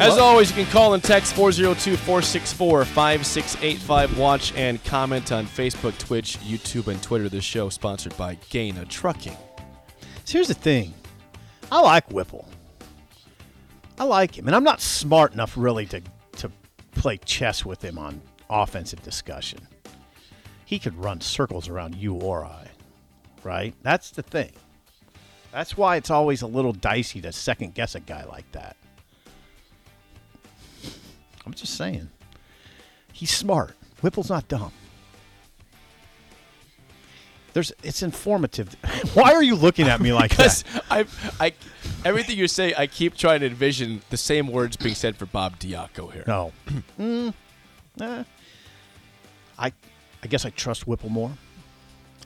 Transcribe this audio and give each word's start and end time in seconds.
As 0.00 0.16
always, 0.16 0.48
you 0.48 0.64
can 0.64 0.72
call 0.72 0.94
and 0.94 1.04
text 1.04 1.34
402 1.34 1.94
464 1.94 2.86
5685. 2.86 4.18
Watch 4.18 4.54
and 4.56 4.82
comment 4.84 5.30
on 5.30 5.44
Facebook, 5.44 5.96
Twitch, 5.98 6.38
YouTube, 6.38 6.86
and 6.86 7.02
Twitter. 7.02 7.28
This 7.28 7.44
show 7.44 7.68
sponsored 7.68 8.16
by 8.16 8.38
Gana 8.48 8.86
Trucking. 8.86 9.36
So 10.24 10.38
here's 10.38 10.48
the 10.48 10.54
thing. 10.54 10.94
I 11.70 11.82
like 11.82 12.10
Whipple. 12.10 12.48
I 13.98 14.04
like 14.04 14.38
him, 14.38 14.46
and 14.46 14.56
I'm 14.56 14.64
not 14.64 14.80
smart 14.80 15.34
enough 15.34 15.54
really 15.54 15.84
to 15.86 16.00
to 16.38 16.50
play 16.92 17.18
chess 17.18 17.66
with 17.66 17.84
him 17.84 17.98
on 17.98 18.22
offensive 18.48 19.02
discussion. 19.02 19.60
He 20.64 20.78
could 20.78 20.96
run 20.96 21.20
circles 21.20 21.68
around 21.68 21.94
you 21.94 22.14
or 22.14 22.46
I, 22.46 22.68
right? 23.44 23.74
That's 23.82 24.12
the 24.12 24.22
thing. 24.22 24.52
That's 25.52 25.76
why 25.76 25.96
it's 25.96 26.10
always 26.10 26.40
a 26.40 26.46
little 26.46 26.72
dicey 26.72 27.20
to 27.20 27.32
second 27.32 27.74
guess 27.74 27.94
a 27.94 28.00
guy 28.00 28.24
like 28.24 28.50
that. 28.52 28.78
I'm 31.50 31.54
just 31.54 31.74
saying. 31.74 32.08
He's 33.12 33.32
smart. 33.36 33.74
Whipple's 34.02 34.30
not 34.30 34.46
dumb. 34.46 34.70
There's 37.54 37.72
it's 37.82 38.04
informative. 38.04 38.76
Why 39.14 39.32
are 39.32 39.42
you 39.42 39.56
looking 39.56 39.88
at 39.88 40.00
me 40.00 40.12
like 40.12 40.36
that? 40.36 40.62
I, 40.88 41.06
I, 41.40 41.52
everything 42.04 42.38
you 42.38 42.46
say, 42.46 42.72
I 42.78 42.86
keep 42.86 43.16
trying 43.16 43.40
to 43.40 43.46
envision 43.46 44.02
the 44.10 44.16
same 44.16 44.46
words 44.46 44.76
being 44.76 44.94
said 44.94 45.16
for 45.16 45.26
Bob 45.26 45.58
Diaco 45.58 46.12
here. 46.12 46.22
No. 46.28 46.52
mm, 47.00 47.34
eh. 48.00 48.24
I 49.58 49.72
I 50.22 50.26
guess 50.28 50.46
I 50.46 50.50
trust 50.50 50.86
Whipple 50.86 51.10
more. 51.10 51.32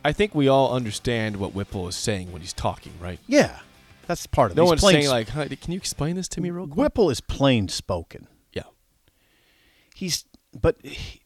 I 0.05 0.13
think 0.13 0.35
we 0.35 0.49
all 0.49 0.75
understand 0.75 1.39
what 1.39 1.55
Whipple 1.55 1.89
is 1.89 1.97
saying 1.97 2.31
when 2.31 2.43
he's 2.43 2.53
talking, 2.53 2.93
right? 3.01 3.21
Yeah. 3.27 3.61
That's 4.07 4.27
part 4.27 4.51
of 4.51 4.59
it. 4.59 4.61
No 4.61 4.65
He's 4.65 4.83
one's 4.83 4.83
saying 4.83 5.05
s- 5.05 5.09
like, 5.11 5.29
"Huh, 5.31 5.47
"Can 5.63 5.73
you 5.73 5.79
explain 5.79 6.17
this 6.17 6.29
to 6.29 6.43
me 6.43 6.51
real 6.51 6.67
quick?" 6.67 6.77
Whipple 6.77 7.09
is 7.09 7.23
plain 7.23 7.69
spoken. 7.69 8.27
He's 9.95 10.27
but 10.61 10.77
he, 10.83 11.23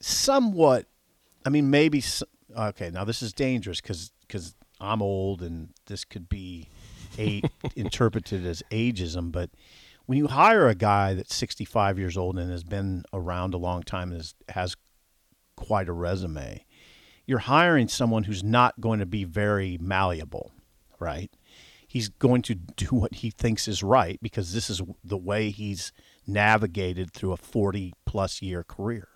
somewhat 0.00 0.86
I 1.46 1.50
mean 1.50 1.70
maybe 1.70 2.02
okay, 2.58 2.90
now 2.90 3.04
this 3.04 3.22
is 3.22 3.32
dangerous 3.32 3.80
cuz 3.80 4.10
cuz 4.28 4.54
I'm 4.80 5.02
old 5.02 5.42
and 5.42 5.68
this 5.86 6.04
could 6.04 6.28
be 6.28 6.68
a, 7.18 7.42
interpreted 7.76 8.44
as 8.46 8.62
ageism, 8.70 9.30
but 9.30 9.50
when 10.06 10.18
you 10.18 10.26
hire 10.26 10.68
a 10.68 10.74
guy 10.74 11.14
that's 11.14 11.34
65 11.34 11.98
years 11.98 12.16
old 12.16 12.38
and 12.38 12.50
has 12.50 12.64
been 12.64 13.04
around 13.12 13.54
a 13.54 13.58
long 13.58 13.82
time 13.82 14.10
and 14.10 14.20
is, 14.20 14.34
has 14.48 14.76
quite 15.54 15.88
a 15.88 15.92
resume, 15.92 16.64
you're 17.26 17.38
hiring 17.38 17.86
someone 17.86 18.24
who's 18.24 18.42
not 18.42 18.80
going 18.80 18.98
to 18.98 19.06
be 19.06 19.22
very 19.22 19.78
malleable, 19.80 20.50
right? 20.98 21.30
He's 21.86 22.08
going 22.08 22.42
to 22.42 22.54
do 22.54 22.86
what 22.86 23.14
he 23.14 23.30
thinks 23.30 23.68
is 23.68 23.82
right 23.82 24.18
because 24.20 24.52
this 24.52 24.70
is 24.70 24.82
the 25.04 25.16
way 25.16 25.50
he's 25.50 25.92
navigated 26.32 27.12
through 27.12 27.32
a 27.32 27.36
40 27.36 27.92
plus 28.06 28.40
year 28.42 28.62
career 28.64 29.08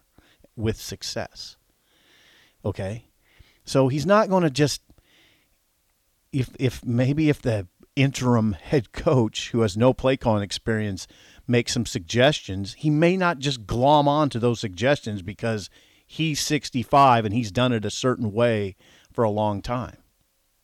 with 0.56 0.80
success. 0.80 1.56
Okay? 2.64 3.06
So 3.64 3.88
he's 3.88 4.06
not 4.06 4.28
going 4.28 4.42
to 4.42 4.50
just 4.50 4.82
if 6.32 6.50
if 6.58 6.84
maybe 6.84 7.28
if 7.28 7.40
the 7.40 7.66
interim 7.96 8.54
head 8.54 8.92
coach 8.92 9.50
who 9.50 9.60
has 9.60 9.76
no 9.76 9.92
play 9.94 10.16
calling 10.16 10.42
experience 10.42 11.06
makes 11.46 11.72
some 11.72 11.86
suggestions, 11.86 12.74
he 12.74 12.90
may 12.90 13.16
not 13.16 13.38
just 13.38 13.66
glom 13.66 14.08
on 14.08 14.28
to 14.30 14.38
those 14.40 14.58
suggestions 14.60 15.22
because 15.22 15.70
he's 16.06 16.40
65 16.40 17.24
and 17.24 17.32
he's 17.34 17.52
done 17.52 17.72
it 17.72 17.84
a 17.84 17.90
certain 17.90 18.32
way 18.32 18.74
for 19.12 19.22
a 19.24 19.30
long 19.30 19.62
time. 19.62 19.96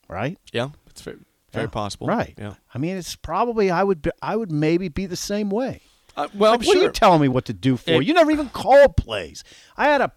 Right? 0.09 0.39
Yeah, 0.53 0.71
it's 0.89 1.03
very, 1.03 1.19
very 1.53 1.67
Yeah. 1.67 1.71
possible. 1.71 2.09
Right. 2.09 2.35
Yeah. 2.37 2.55
I 2.75 2.79
mean, 2.79 2.97
it's 2.97 3.15
probably 3.15 3.71
I 3.71 3.85
would 3.85 4.03
be, 4.03 4.11
I 4.21 4.35
would 4.35 4.51
maybe 4.51 4.89
be 4.89 5.07
the 5.07 5.15
same 5.17 5.51
way. 5.51 5.83
Uh, 6.25 6.29
well, 6.35 6.53
Like, 6.53 6.61
what 6.61 6.77
are 6.77 6.81
sure. 6.81 6.83
you 6.85 6.93
telling 6.93 7.21
me 7.21 7.29
what 7.29 7.45
to 7.47 7.53
do 7.53 7.77
for? 7.77 7.91
It- 8.03 8.07
you 8.07 8.15
never 8.15 8.31
even 8.31 8.49
called 8.51 8.97
plays. 8.97 9.43
I 9.77 9.87
had 9.87 10.01
a 10.01 10.13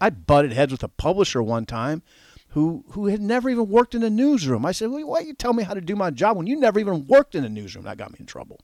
I 0.00 0.10
butted 0.10 0.52
heads 0.52 0.70
with 0.72 0.82
a 0.84 0.88
publisher 0.88 1.42
one 1.42 1.66
time 1.66 2.02
who 2.50 2.84
who 2.90 3.06
had 3.06 3.20
never 3.20 3.50
even 3.50 3.68
worked 3.68 3.94
in 3.94 4.02
a 4.04 4.10
newsroom. 4.10 4.64
I 4.64 4.70
said, 4.72 4.90
well, 4.90 5.04
"Why 5.06 5.20
you 5.20 5.34
tell 5.34 5.52
me 5.52 5.64
how 5.64 5.74
to 5.74 5.80
do 5.80 5.96
my 5.96 6.10
job 6.10 6.36
when 6.36 6.46
you 6.46 6.56
never 6.56 6.78
even 6.78 7.06
worked 7.06 7.34
in 7.34 7.44
a 7.44 7.48
newsroom?" 7.48 7.84
That 7.84 7.96
got 7.98 8.12
me 8.12 8.18
in 8.20 8.26
trouble. 8.26 8.60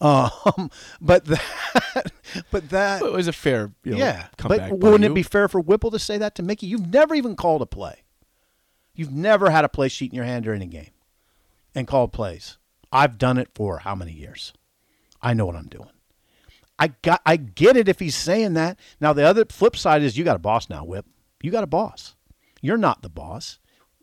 Um, 0.00 0.70
but 1.00 1.24
that, 1.24 2.12
but 2.52 2.70
that, 2.70 3.02
it 3.02 3.12
was 3.12 3.26
a 3.26 3.32
fair, 3.32 3.72
you 3.82 3.92
know, 3.92 3.98
yeah. 3.98 4.28
But 4.40 4.78
wouldn't 4.78 5.04
it 5.04 5.14
be 5.14 5.24
fair 5.24 5.48
for 5.48 5.60
Whipple 5.60 5.90
to 5.90 5.98
say 5.98 6.18
that 6.18 6.36
to 6.36 6.42
Mickey? 6.44 6.66
You've 6.68 6.92
never 6.92 7.14
even 7.16 7.34
called 7.34 7.62
a 7.62 7.66
play. 7.66 8.04
You've 8.94 9.10
never 9.12 9.50
had 9.50 9.64
a 9.64 9.68
play 9.68 9.88
sheet 9.88 10.12
in 10.12 10.16
your 10.16 10.24
hand 10.24 10.44
during 10.44 10.62
a 10.62 10.66
game 10.66 10.90
and 11.74 11.86
called 11.88 12.12
plays. 12.12 12.58
I've 12.92 13.18
done 13.18 13.38
it 13.38 13.48
for 13.54 13.78
how 13.78 13.94
many 13.96 14.12
years? 14.12 14.52
I 15.20 15.34
know 15.34 15.46
what 15.46 15.56
I'm 15.56 15.66
doing. 15.68 15.90
I 16.78 16.88
got 17.02 17.20
I 17.26 17.36
get 17.36 17.76
it 17.76 17.88
if 17.88 17.98
he's 17.98 18.16
saying 18.16 18.54
that. 18.54 18.78
Now 19.00 19.12
the 19.12 19.24
other 19.24 19.44
flip 19.44 19.76
side 19.76 20.02
is 20.02 20.16
you 20.16 20.24
got 20.24 20.36
a 20.36 20.40
boss 20.40 20.70
now, 20.70 20.84
Whip. 20.84 21.06
You 21.42 21.50
got 21.50 21.64
a 21.64 21.68
boss. 21.68 22.14
You're 22.60 22.78
not 22.78 23.02
the 23.02 23.08
boss. 23.08 23.58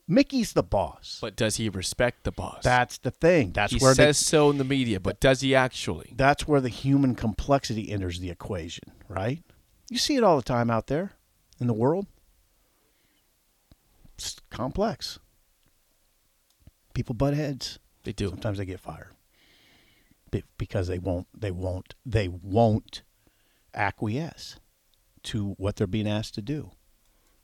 Mickey's 0.07 0.53
the 0.53 0.63
boss. 0.63 1.17
But 1.19 1.35
does 1.35 1.55
he 1.55 1.67
respect 1.67 2.25
the 2.25 2.31
boss? 2.31 2.63
That's 2.63 2.97
the 2.99 3.11
thing. 3.11 3.53
That's 3.53 3.73
he 3.73 3.79
where 3.79 3.91
the, 3.91 3.95
says 3.95 4.17
so 4.17 4.49
in 4.51 4.57
the 4.57 4.63
media, 4.63 4.99
but 4.99 5.19
does 5.19 5.41
he 5.41 5.55
actually? 5.55 6.13
that's 6.15 6.47
where 6.47 6.61
the 6.61 6.69
human 6.69 7.15
complexity 7.15 7.89
enters 7.89 8.19
the 8.19 8.29
equation, 8.29 8.91
right? 9.09 9.41
You 9.89 9.97
see 9.97 10.15
it 10.15 10.23
all 10.23 10.37
the 10.37 10.43
time 10.43 10.69
out 10.69 10.87
there 10.87 11.13
in 11.59 11.67
the 11.67 11.73
world. 11.73 12.05
It's 14.15 14.37
complex. 14.49 15.19
People 16.93 17.15
butt 17.15 17.33
heads. 17.33 17.79
They 18.03 18.13
do. 18.13 18.29
Sometimes 18.29 18.59
they 18.59 18.65
get 18.65 18.79
fired 18.79 19.14
because 20.57 20.87
they 20.87 20.99
won't. 20.99 21.27
They 21.37 21.51
won't. 21.51 21.95
They 22.05 22.27
won't 22.27 23.03
acquiesce 23.73 24.57
to 25.23 25.53
what 25.57 25.75
they're 25.75 25.87
being 25.87 26.07
asked 26.07 26.35
to 26.35 26.41
do. 26.41 26.71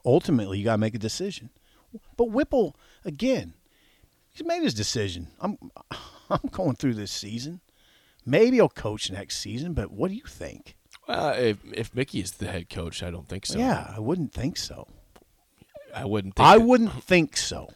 Ultimately, 0.06 0.58
you 0.60 0.64
got 0.66 0.74
to 0.74 0.78
make 0.80 0.96
a 0.96 1.00
decision. 1.00 1.50
But 2.18 2.32
Whipple, 2.32 2.76
again, 3.04 3.54
he's 4.30 4.46
made 4.46 4.64
his 4.64 4.74
decision. 4.74 5.28
I'm, 5.40 5.58
I'm 6.30 6.50
going 6.52 6.76
through 6.76 6.94
this 6.96 7.12
season. 7.12 7.62
Maybe 8.26 8.58
he'll 8.58 8.70
coach 8.70 9.12
next 9.12 9.40
season, 9.40 9.74
but 9.74 9.92
what 9.92 10.10
do 10.10 10.16
you 10.16 10.24
think? 10.28 10.78
Uh, 11.08 11.34
if, 11.38 11.58
if 11.74 11.96
Mickey 11.96 12.20
is 12.20 12.34
the 12.34 12.48
head 12.48 12.70
coach, 12.70 13.02
I 13.04 13.10
don't 13.12 13.28
think 13.28 13.46
so. 13.46 13.58
Yeah, 13.58 13.92
I 13.96 14.00
wouldn't 14.00 14.32
think 14.32 14.58
so. 14.58 14.88
I 15.94 16.06
wouldn't. 16.06 16.36
Think 16.36 16.48
I 16.48 16.58
that- 16.58 16.64
wouldn't 16.66 17.04
think 17.04 17.36
so. 17.36 17.70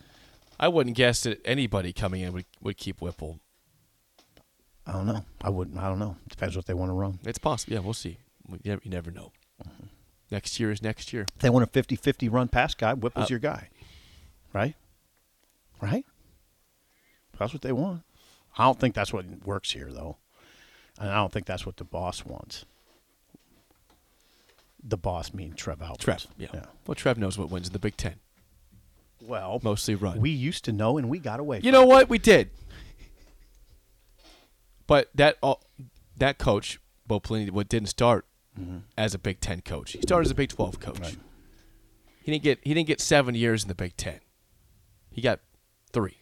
I 0.57 0.69
wouldn't 0.69 0.95
guess 0.95 1.23
that 1.23 1.41
anybody 1.43 1.91
coming 1.91 2.21
in 2.21 2.31
would, 2.31 2.45
would 2.61 2.77
keep 2.77 3.01
Whipple. 3.01 3.39
I 4.87 4.91
don't 4.93 5.07
know. 5.07 5.23
I 5.41 5.49
wouldn't. 5.49 5.77
I 5.77 5.87
don't 5.89 5.99
know. 5.99 6.15
Depends 6.29 6.55
what 6.55 6.65
they 6.67 6.73
want 6.73 6.89
to 6.89 6.93
run. 6.93 7.19
It's 7.25 7.39
possible. 7.39 7.73
Yeah, 7.73 7.79
we'll 7.79 7.93
see. 7.93 8.17
We 8.47 8.59
never, 8.63 8.81
you 8.83 8.91
never 8.91 9.09
know. 9.11 9.31
Next 10.31 10.59
year 10.59 10.71
is 10.71 10.81
next 10.81 11.11
year. 11.13 11.25
If 11.35 11.39
they 11.41 11.49
want 11.49 11.63
a 11.63 11.67
50-50 11.83 12.31
run 12.31 12.47
pass 12.47 12.73
guy, 12.75 12.93
Whipple's 12.93 13.25
Uh, 13.25 13.27
your 13.31 13.39
guy. 13.39 13.69
Right? 14.53 14.75
Right? 15.81 16.05
That's 17.37 17.53
what 17.53 17.61
they 17.61 17.71
want. 17.71 18.03
I 18.57 18.63
don't 18.63 18.79
think 18.79 18.95
that's 18.95 19.11
what 19.13 19.25
works 19.45 19.71
here, 19.71 19.91
though. 19.91 20.17
And 20.99 21.09
I 21.09 21.15
don't 21.15 21.31
think 21.31 21.45
that's 21.45 21.65
what 21.65 21.77
the 21.77 21.83
boss 21.83 22.25
wants. 22.25 22.65
The 24.83 24.97
boss 24.97 25.33
mean 25.33 25.53
Trev 25.53 25.81
Alberts. 25.81 26.03
Trev. 26.03 26.27
Yeah. 26.37 26.65
Well, 26.85 26.95
Trev 26.95 27.17
knows 27.17 27.37
what 27.37 27.49
wins 27.49 27.67
in 27.67 27.73
the 27.73 27.79
Big 27.79 27.97
Ten. 27.97 28.15
Well, 29.21 29.59
Mostly 29.63 29.95
run. 29.95 30.21
we 30.21 30.29
used 30.29 30.63
to 30.65 30.71
know, 30.71 30.97
and 30.97 31.09
we 31.09 31.17
got 31.19 31.39
away. 31.39 31.59
You 31.63 31.71
know 31.71 31.83
it. 31.83 31.87
what? 31.87 32.09
We 32.09 32.19
did. 32.19 32.51
But 34.87 35.09
that 35.15 35.37
all, 35.41 35.63
that 36.17 36.37
coach, 36.37 36.79
Bo 37.07 37.19
Pelini, 37.19 37.51
what 37.51 37.69
didn't 37.69 37.89
start 37.89 38.25
mm-hmm. 38.59 38.79
as 38.97 39.13
a 39.13 39.19
Big 39.19 39.39
Ten 39.39 39.61
coach. 39.61 39.93
He 39.93 40.01
started 40.01 40.27
as 40.27 40.31
a 40.31 40.35
Big 40.35 40.49
Twelve 40.49 40.79
coach. 40.79 40.99
Right. 40.99 41.17
He 42.21 42.31
didn't 42.31 42.43
get 42.43 42.59
he 42.63 42.73
didn't 42.73 42.87
get 42.87 43.01
seven 43.01 43.35
years 43.35 43.63
in 43.63 43.67
the 43.67 43.75
Big 43.75 43.97
Ten. 43.97 44.19
He 45.11 45.21
got 45.21 45.39
three. 45.91 46.17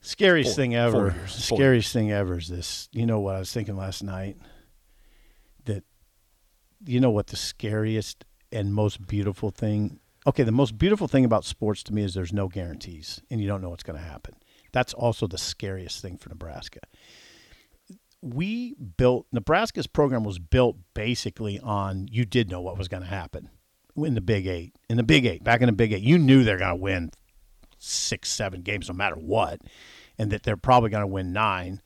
Scariest 0.00 0.50
Four- 0.50 0.56
thing 0.56 0.74
ever. 0.74 1.14
years, 1.16 1.44
Scariest 1.44 1.92
thing 1.92 2.10
ever 2.10 2.38
is 2.38 2.48
this. 2.48 2.88
You 2.92 3.06
know 3.06 3.20
what 3.20 3.36
I 3.36 3.38
was 3.38 3.52
thinking 3.52 3.76
last 3.76 4.02
night? 4.02 4.36
That 5.64 5.84
you 6.84 7.00
know 7.00 7.10
what 7.10 7.28
the 7.28 7.36
scariest 7.36 8.24
and 8.50 8.74
most 8.74 9.06
beautiful 9.06 9.50
thing. 9.50 10.00
Okay, 10.26 10.42
the 10.42 10.52
most 10.52 10.78
beautiful 10.78 11.08
thing 11.08 11.24
about 11.24 11.44
sports 11.44 11.82
to 11.84 11.94
me 11.94 12.02
is 12.02 12.14
there's 12.14 12.32
no 12.32 12.48
guarantees 12.48 13.20
and 13.30 13.40
you 13.40 13.48
don't 13.48 13.60
know 13.60 13.70
what's 13.70 13.82
going 13.82 13.98
to 13.98 14.04
happen. 14.04 14.34
That's 14.72 14.94
also 14.94 15.26
the 15.26 15.38
scariest 15.38 16.00
thing 16.00 16.16
for 16.16 16.28
Nebraska. 16.28 16.80
We 18.22 18.74
built 18.74 19.26
Nebraska's 19.32 19.86
program 19.86 20.24
was 20.24 20.38
built 20.38 20.76
basically 20.94 21.58
on 21.58 22.08
you 22.10 22.24
did 22.24 22.50
know 22.50 22.60
what 22.60 22.78
was 22.78 22.88
going 22.88 23.02
to 23.02 23.08
happen. 23.08 23.50
in 23.96 24.14
the 24.14 24.20
Big 24.20 24.46
Eight, 24.46 24.74
in 24.88 24.96
the 24.96 25.02
Big 25.02 25.26
Eight, 25.26 25.42
back 25.42 25.60
in 25.60 25.66
the 25.66 25.72
Big 25.72 25.92
Eight, 25.92 26.02
you 26.02 26.18
knew 26.18 26.44
they're 26.44 26.58
going 26.58 26.70
to 26.70 26.76
win 26.76 27.10
six, 27.78 28.30
seven 28.30 28.62
games 28.62 28.88
no 28.88 28.94
matter 28.94 29.16
what, 29.16 29.60
and 30.18 30.30
that 30.30 30.44
they're 30.44 30.56
probably 30.56 30.90
going 30.90 31.02
to 31.02 31.06
win 31.08 31.32
nine 31.32 31.82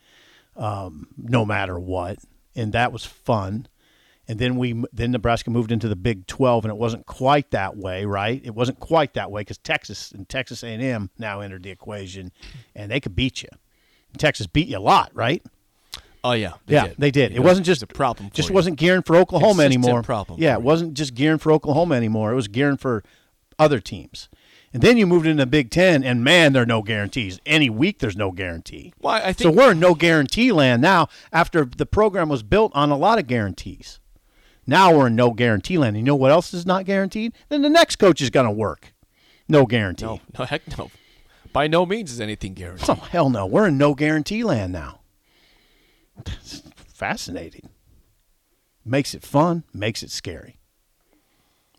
um, 0.57 1.09
no 1.17 1.45
matter 1.45 1.79
what, 1.79 2.19
and 2.55 2.73
that 2.73 2.93
was 2.93 3.05
fun. 3.05 3.67
And 4.29 4.41
then 4.41 4.57
we 4.57 4.83
then 4.93 5.13
Nebraska 5.13 5.51
moved 5.51 5.71
into 5.71 5.89
the 5.89 5.97
Big 5.97 6.27
12, 6.27 6.65
and 6.65 6.73
it 6.73 6.77
wasn't 6.77 7.07
quite 7.07 7.53
that 7.53 7.77
way, 7.77 8.05
right? 8.05 8.41
It 8.45 8.55
wasn't 8.55 8.81
quite 8.81 9.15
that 9.15 9.31
way 9.31 9.43
because 9.43 9.59
Texas 9.59 10.11
and 10.11 10.29
Texas 10.29 10.65
A&M 10.65 11.11
now 11.17 11.41
entered 11.41 11.63
the 11.63 11.71
equation, 11.71 12.33
and 12.75 12.91
they 12.91 13.01
could 13.01 13.15
beat 13.15 13.43
you. 13.43 13.49
Texas 14.19 14.47
beat 14.47 14.69
you 14.69 14.79
a 14.79 14.81
lot, 14.81 15.11
right? 15.15 15.45
Oh 16.29 16.33
yeah, 16.33 16.55
yeah, 16.67 16.89
did. 16.89 16.97
they 16.99 17.11
did. 17.13 17.31
You 17.31 17.37
It 17.37 17.41
know, 17.41 17.47
wasn't 17.47 17.67
just 17.67 17.83
a 17.83 17.87
problem. 17.87 18.31
Just 18.33 18.49
you. 18.49 18.55
wasn't 18.55 18.79
gearing 18.79 19.03
for 19.03 19.15
Oklahoma 19.17 19.63
Consistent 19.63 19.85
anymore. 19.85 20.03
problem 20.03 20.41
Yeah, 20.41 20.55
it 20.55 20.63
wasn't 20.63 20.95
just 20.95 21.15
gearing 21.15 21.39
for 21.39 21.53
Oklahoma 21.53 21.95
anymore. 21.95 22.33
It 22.33 22.35
was 22.35 22.49
gearing 22.49 22.77
for 22.79 23.05
other 23.61 23.79
teams. 23.79 24.29
And 24.73 24.83
then 24.83 24.97
you 24.97 25.07
moved 25.07 25.27
into 25.27 25.43
the 25.43 25.47
Big 25.47 25.71
Ten, 25.71 26.03
and 26.03 26.25
man, 26.25 26.53
there 26.53 26.65
are 26.65 26.67
no 26.67 26.83
guarantees. 26.83 27.39
Any 27.47 27.71
week, 27.71 28.01
there's 28.01 28.17
no 28.17 28.33
guarantee. 28.33 28.93
Well, 29.01 29.15
I 29.15 29.33
So 29.33 29.51
we're 29.51 29.71
in 29.73 29.81
no 29.81 29.95
guarantee 29.95 30.51
land 30.53 30.83
now. 30.83 31.09
After 31.33 31.65
the 31.65 31.87
program 31.87 32.29
was 32.29 32.43
built 32.43 32.73
on 32.75 32.91
a 32.91 32.97
lot 32.97 33.19
of 33.21 33.29
guarantees, 33.29 34.01
now 34.67 34.93
we're 34.95 35.07
in 35.07 35.15
no 35.17 35.31
guarantee 35.31 35.79
land. 35.79 35.97
You 35.97 36.03
know 36.03 36.17
what 36.17 36.33
else 36.33 36.53
is 36.53 36.67
not 36.67 36.85
guaranteed? 36.85 37.33
Then 37.49 37.63
the 37.63 37.71
next 37.71 37.97
coach 37.97 38.21
is 38.21 38.31
going 38.31 38.47
to 38.47 38.53
work. 38.53 38.93
No 39.49 39.65
guarantee. 39.65 40.07
no, 40.07 40.21
no, 40.39 40.45
heck 40.45 40.77
no. 40.77 40.91
By 41.53 41.69
no 41.69 41.87
means 41.87 42.11
is 42.13 42.21
anything 42.21 42.53
guaranteed. 42.55 42.91
Oh 42.91 42.95
hell 42.97 43.31
no! 43.31 43.47
We're 43.47 43.69
in 43.69 43.79
no 43.79 43.95
guarantee 43.95 44.43
land 44.43 44.73
now. 44.73 44.96
It's 46.27 46.63
fascinating. 46.95 47.69
Makes 48.85 49.15
it 49.15 49.23
fun. 49.23 49.65
Makes 49.75 50.03
it 50.03 50.11
scary. 50.11 50.59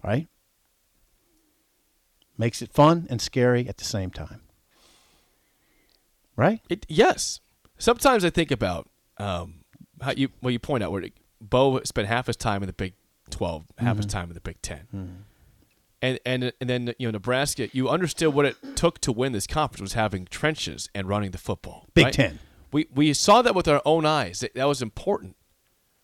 Right? 0.04 0.28
Makes 2.38 2.62
it 2.62 2.72
fun 2.72 3.08
and 3.10 3.22
scary 3.22 3.68
at 3.68 3.78
the 3.78 3.84
same 3.86 4.12
time. 4.12 4.42
Right? 6.36 6.62
It, 6.70 6.86
yes. 6.88 7.40
Sometimes 7.80 8.24
I 8.24 8.30
think 8.30 8.52
about 8.52 8.90
um, 9.18 9.62
how 10.02 10.12
you 10.12 10.30
well 10.42 10.52
you 10.52 10.60
point 10.60 10.84
out 10.84 10.92
where 10.92 11.04
Bo 11.42 11.82
spent 11.84 12.08
half 12.08 12.28
his 12.28 12.36
time 12.36 12.62
in 12.62 12.68
the 12.68 12.74
Big 12.74 12.94
Twelve, 13.30 13.66
half 13.78 13.98
his 13.98 14.06
Mm-hmm. 14.06 14.12
time 14.18 14.28
in 14.30 14.34
the 14.36 14.42
Big 14.42 14.62
10 14.62 15.24
and 16.00 16.20
and 16.26 16.54
and 16.62 16.70
then 16.70 16.94
you 17.00 17.08
know 17.08 17.12
Nebraska. 17.12 17.70
You 17.74 17.90
understood 17.90 18.34
what 18.36 18.46
it 18.46 18.56
took 18.76 19.00
to 19.02 19.12
win 19.12 19.32
this 19.32 19.48
conference 19.48 19.82
was 19.82 19.94
having 19.94 20.26
trenches 20.26 20.90
and 20.94 21.08
running 21.08 21.32
the 21.32 21.38
football. 21.40 21.88
Big 21.96 22.06
right? 22.06 22.14
Ten. 22.14 22.40
We 22.72 22.88
we 22.94 23.14
saw 23.14 23.42
that 23.42 23.56
with 23.56 23.68
our 23.68 23.82
own 23.86 24.06
eyes. 24.06 24.40
That, 24.42 24.54
that 24.56 24.66
was 24.68 24.82
important 24.82 25.36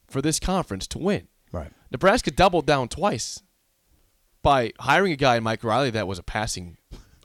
for 0.08 0.22
this 0.22 0.40
conference 0.40 0.88
to 0.88 0.98
win. 1.00 1.28
Right. 1.52 1.72
Nebraska 1.92 2.32
doubled 2.32 2.66
down 2.66 2.88
twice 2.88 3.42
by 4.42 4.74
hiring 4.80 5.12
a 5.14 5.16
guy 5.16 5.38
in 5.38 5.44
Mike 5.44 5.64
Riley 5.64 5.90
that 5.92 6.08
was 6.08 6.20
a 6.20 6.24
passing 6.24 6.78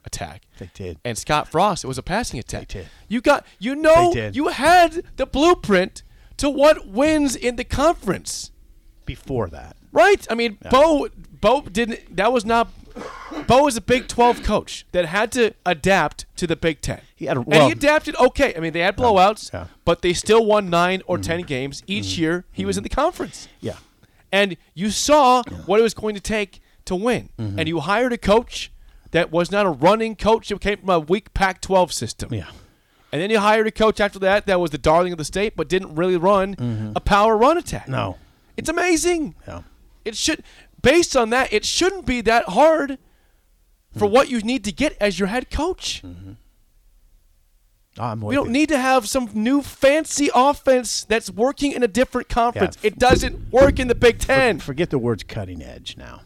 attack. 0.05 0.43
They 0.57 0.69
did. 0.73 0.97
And 1.03 1.17
Scott 1.17 1.47
Frost, 1.49 1.83
it 1.83 1.87
was 1.87 1.97
a 1.97 2.03
passing 2.03 2.39
attack. 2.39 2.67
They 2.69 2.79
did. 2.81 2.89
You 3.07 3.21
got 3.21 3.45
you 3.59 3.75
know 3.75 4.09
They 4.13 4.21
did. 4.21 4.35
you 4.35 4.47
had 4.49 5.03
the 5.17 5.25
blueprint 5.25 6.03
to 6.37 6.49
what 6.49 6.87
wins 6.87 7.35
in 7.35 7.55
the 7.55 7.63
conference. 7.63 8.51
Before 9.05 9.47
that. 9.49 9.75
Right? 9.91 10.25
I 10.29 10.35
mean, 10.35 10.57
Bo 10.69 11.09
Bo 11.41 11.61
didn't 11.61 12.15
that 12.15 12.31
was 12.31 12.45
not 12.45 12.71
Bo 13.49 13.63
was 13.63 13.75
a 13.75 13.81
Big 13.81 14.07
12 14.07 14.43
coach 14.43 14.85
that 14.91 15.05
had 15.07 15.31
to 15.31 15.55
adapt 15.65 16.25
to 16.35 16.45
the 16.45 16.55
Big 16.55 16.81
10. 16.81 17.01
He 17.15 17.25
had 17.25 17.35
a- 17.35 17.41
and 17.41 17.63
he 17.63 17.71
adapted 17.71 18.15
okay. 18.17 18.53
I 18.55 18.59
mean, 18.59 18.73
they 18.73 18.81
had 18.81 18.95
blowouts, 18.95 19.51
yeah. 19.51 19.61
Mm-hmm. 19.61 19.73
but 19.85 20.03
they 20.03 20.13
still 20.13 20.45
won 20.45 20.69
9 20.69 21.01
or 21.07 21.17
10 21.17 21.41
games 21.41 21.81
each 21.87 22.17
year 22.17 22.45
he 22.51 22.63
was 22.63 22.77
in 22.77 22.83
the 22.83 22.89
conference. 22.89 23.47
Yeah. 23.59 23.77
And 24.31 24.55
you 24.75 24.91
saw 24.91 25.41
what 25.65 25.79
it 25.79 25.83
was 25.83 25.95
going 25.95 26.13
to 26.13 26.21
take 26.21 26.61
to 26.85 26.95
win. 26.95 27.29
Mm-hmm. 27.39 27.57
And 27.59 27.67
you 27.67 27.79
hired 27.79 28.13
a 28.13 28.17
coach 28.17 28.71
that 29.11 29.31
was 29.31 29.51
not 29.51 29.65
a 29.65 29.69
running 29.69 30.15
coach 30.15 30.49
that 30.49 30.61
came 30.61 30.77
from 30.77 30.89
a 30.89 30.99
weak 30.99 31.33
Pac 31.33 31.59
12 31.61 31.91
system. 31.91 32.31
Yeah. 32.31 32.51
And 33.11 33.19
then 33.19 33.31
you 33.31 33.39
hired 33.39 33.65
a 33.65 33.71
coach 33.71 33.99
after 33.99 34.19
that 34.19 34.45
that 34.45 34.59
was 34.59 34.69
the 34.69 34.77
darling 34.77 35.11
of 35.11 35.17
the 35.17 35.25
state, 35.25 35.55
but 35.55 35.67
didn't 35.67 35.95
really 35.95 36.17
run 36.17 36.93
a 36.95 36.99
power 36.99 37.35
run 37.35 37.57
attack. 37.57 37.83
Mm-hmm. 37.83 37.91
No. 37.93 38.17
It's 38.55 38.69
amazing. 38.69 39.33
Yeah. 39.47 39.63
It 40.05 40.15
should, 40.15 40.43
based 40.83 41.17
on 41.17 41.31
that, 41.31 41.51
it 41.51 41.65
shouldn't 41.65 42.05
be 42.05 42.21
that 42.21 42.45
hard 42.49 42.99
for 43.99 44.05
Mm-hmm. 44.05 44.13
what 44.15 44.29
you 44.29 44.39
need 44.41 44.63
to 44.63 44.71
get 44.71 44.97
as 44.99 45.19
your 45.19 45.27
head 45.27 45.49
coach. 45.51 46.01
I'm 47.97 48.21
We 48.21 48.35
don't 48.35 48.51
need 48.51 48.69
to 48.69 48.77
have 48.79 49.07
some 49.09 49.29
new 49.33 49.61
fancy 49.61 50.29
offense 50.33 51.03
that's 51.03 51.29
working 51.29 51.73
in 51.73 51.83
a 51.83 51.87
different 51.87 52.29
conference. 52.29 52.77
Yeah. 52.81 52.87
It 52.87 52.99
doesn't 52.99 53.51
work 53.51 53.79
in 53.79 53.87
the 53.89 53.95
Big 53.95 54.19
Ten. 54.19 54.59
Forget 54.59 54.89
the 54.89 54.97
words 54.99 55.23
cutting 55.23 55.61
edge 55.61 55.97
now. 55.97 56.21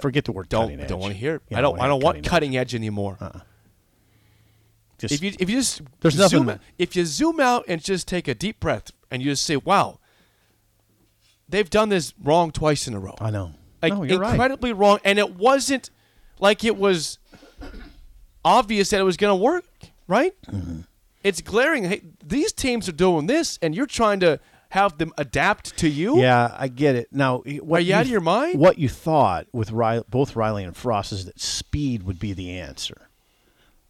Forget 0.00 0.24
the 0.24 0.32
word 0.32 0.48
don't 0.48 0.64
cutting 0.64 0.80
edge. 0.80 0.88
don't 0.88 0.98
want 1.00 1.12
to 1.12 1.18
hear 1.18 1.36
it. 1.36 1.42
Yeah, 1.48 1.58
I 1.58 1.60
don't. 1.60 1.80
I 1.80 1.86
don't 1.86 2.02
want 2.02 2.18
edge. 2.18 2.26
Uh-uh. 2.26 2.30
cutting 2.30 2.56
edge 2.56 2.74
anymore. 2.74 3.18
Just, 4.98 5.14
If 5.14 5.22
you 5.22 5.32
if 5.38 5.48
you 5.50 5.56
just 5.56 5.82
There's 6.00 6.14
zoom, 6.14 6.46
nothing- 6.46 6.60
if 6.78 6.94
you 6.96 7.04
zoom 7.06 7.40
out 7.40 7.64
and 7.68 7.82
just 7.82 8.06
take 8.08 8.26
a 8.28 8.34
deep 8.34 8.60
breath 8.60 8.90
and 9.10 9.22
you 9.22 9.30
just 9.32 9.44
say, 9.44 9.56
"Wow, 9.56 9.98
they've 11.48 11.68
done 11.70 11.88
this 11.88 12.14
wrong 12.22 12.50
twice 12.50 12.86
in 12.88 12.94
a 12.94 13.00
row." 13.00 13.14
I 13.20 13.30
know. 13.30 13.52
like 13.82 13.92
no, 13.94 14.02
you're 14.02 14.18
right. 14.18 14.30
incredibly 14.32 14.72
wrong, 14.72 14.98
and 15.04 15.18
it 15.18 15.36
wasn't 15.36 15.90
like 16.40 16.64
it 16.64 16.76
was 16.76 17.18
obvious 18.44 18.90
that 18.90 19.00
it 19.00 19.04
was 19.04 19.16
going 19.16 19.38
to 19.38 19.42
work, 19.42 19.64
right? 20.08 20.34
Mm-hmm. 20.46 20.80
It's 21.22 21.40
glaring. 21.40 21.84
Hey, 21.84 22.02
these 22.24 22.52
teams 22.52 22.88
are 22.88 22.92
doing 22.92 23.26
this, 23.26 23.58
and 23.60 23.74
you're 23.74 23.86
trying 23.86 24.20
to 24.20 24.40
have 24.70 24.98
them 24.98 25.12
adapt 25.18 25.76
to 25.78 25.88
you. 25.88 26.20
Yeah, 26.20 26.54
I 26.56 26.68
get 26.68 26.96
it. 26.96 27.08
Now, 27.12 27.38
what 27.38 27.78
Are 27.78 27.80
you 27.82 27.94
out 27.94 28.02
of 28.02 28.10
your 28.10 28.20
mind? 28.20 28.58
What 28.58 28.78
you 28.78 28.88
thought 28.88 29.46
with 29.52 29.70
Riley, 29.72 30.04
both 30.08 30.36
Riley 30.36 30.64
and 30.64 30.76
Frost 30.76 31.12
is 31.12 31.26
that 31.26 31.40
speed 31.40 32.04
would 32.04 32.18
be 32.18 32.32
the 32.32 32.58
answer. 32.58 33.08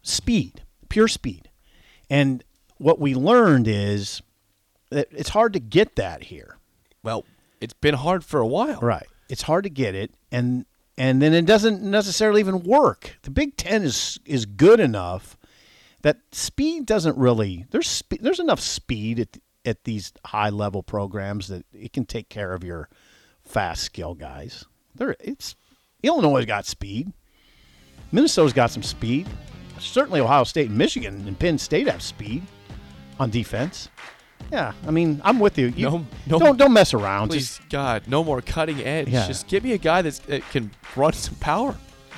Speed, 0.01 0.63
pure 0.89 1.07
speed. 1.07 1.49
And 2.09 2.43
what 2.77 2.99
we 2.99 3.13
learned 3.13 3.67
is 3.67 4.21
that 4.89 5.07
it's 5.11 5.29
hard 5.29 5.53
to 5.53 5.59
get 5.59 5.95
that 5.95 6.23
here. 6.23 6.57
Well, 7.03 7.25
it's 7.61 7.73
been 7.73 7.95
hard 7.95 8.25
for 8.25 8.39
a 8.39 8.47
while. 8.47 8.79
Right. 8.81 9.07
It's 9.29 9.43
hard 9.43 9.63
to 9.63 9.69
get 9.69 9.95
it, 9.95 10.11
and 10.31 10.65
and 10.97 11.21
then 11.21 11.33
it 11.33 11.45
doesn't 11.45 11.81
necessarily 11.81 12.39
even 12.39 12.63
work. 12.63 13.17
The 13.23 13.31
Big 13.31 13.57
Ten 13.57 13.83
is 13.83 14.19
is 14.25 14.45
good 14.45 14.79
enough 14.79 15.37
that 16.01 16.19
speed 16.31 16.85
doesn't 16.85 17.17
really. 17.17 17.65
There's 17.71 17.87
spe- 17.87 18.21
there's 18.21 18.39
enough 18.39 18.59
speed 18.59 19.19
at 19.19 19.37
at 19.63 19.83
these 19.83 20.11
high 20.25 20.49
level 20.49 20.81
programs 20.83 21.47
that 21.47 21.65
it 21.73 21.93
can 21.93 22.05
take 22.05 22.29
care 22.29 22.53
of 22.53 22.63
your 22.63 22.89
fast 23.43 23.83
skill 23.83 24.15
guys. 24.15 24.65
There, 24.95 25.15
it's 25.19 25.55
Illinois 26.03 26.45
got 26.45 26.65
speed. 26.65 27.13
Minnesota's 28.11 28.53
got 28.53 28.71
some 28.71 28.83
speed. 28.83 29.27
Certainly, 29.79 30.19
Ohio 30.19 30.43
State 30.43 30.69
and 30.69 30.77
Michigan 30.77 31.23
and 31.27 31.37
Penn 31.37 31.57
State 31.57 31.87
have 31.87 32.01
speed 32.01 32.43
on 33.19 33.29
defense. 33.29 33.89
Yeah, 34.51 34.73
I 34.85 34.91
mean, 34.91 35.21
I'm 35.23 35.39
with 35.39 35.57
you. 35.57 35.67
you 35.75 35.89
No- 35.89 36.05
no- 36.27 36.39
don't 36.39 36.57
don't 36.57 36.73
mess 36.73 36.93
around. 36.93 37.29
Please, 37.29 37.57
Just 37.57 37.69
God, 37.69 38.03
no 38.07 38.23
more 38.23 38.41
cutting 38.41 38.81
edge. 38.81 39.07
Yeah. 39.07 39.25
Just 39.27 39.47
give 39.47 39.63
me 39.63 39.71
a 39.73 39.77
guy 39.77 40.01
that's, 40.01 40.19
that 40.19 40.41
can 40.49 40.71
run 40.95 41.13
some 41.13 41.35
power, 41.35 41.75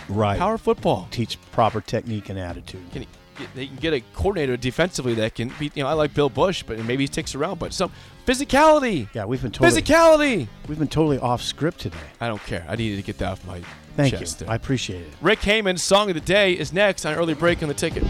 right. 0.10 0.38
power 0.40 0.58
football. 0.58 1.08
teach 1.12 1.38
proper 1.52 1.80
technique 1.82 2.30
and 2.30 2.40
attitude. 2.40 2.82
Can 2.92 3.04
he, 3.04 3.08
they 3.56 3.68
can 3.68 3.76
get 3.78 3.94
a 3.94 4.02
coordinator 4.16 4.58
defensively 4.58 5.14
that 5.16 5.36
can 5.36 5.52
be. 5.60 5.72
You 5.76 5.84
know, 5.84 5.90
I 5.90 5.94
like 5.94 6.14
Bill 6.14 6.30
Busch, 6.30 6.64
but 6.64 6.78
maybe 6.86 7.04
he 7.04 7.08
sticks 7.08 7.34
around. 7.36 7.58
But 7.60 7.74
some 7.74 7.92
physicality, 8.28 9.08
Yeah, 9.14 9.26
we've 9.26 9.42
been 9.42 9.52
totally 9.52 9.82
physicality. 9.82 10.48
we've 10.68 10.80
been 10.80 10.88
totally 10.88 11.20
off 11.20 11.42
script 11.42 11.80
today. 11.80 11.98
I 12.20 12.28
don't 12.28 12.44
care. 12.44 12.66
I 12.68 12.76
needed 12.76 12.96
to 12.98 13.02
get 13.04 13.18
that 13.20 13.32
off 13.32 13.46
my 13.48 13.62
Thank 13.96 14.14
chest. 14.16 14.42
you. 14.42 14.46
there. 14.46 14.54
I 14.54 14.56
appreciate 14.56 15.02
it. 15.02 15.14
Rick 15.22 15.40
Heyman's 15.42 15.84
song 15.84 16.10
of 16.10 16.16
the 16.16 16.22
day 16.22 16.54
is 16.54 16.74
next 16.74 17.06
on 17.06 17.14
early 17.16 17.34
break 17.34 17.62
on 17.62 17.70
the 17.70 17.76
ticket. 17.76 18.04